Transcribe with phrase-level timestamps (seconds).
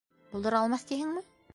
[0.31, 1.27] Булдыра алмаҫ тиһеңме?